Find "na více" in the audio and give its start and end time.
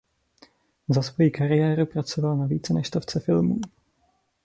2.37-2.73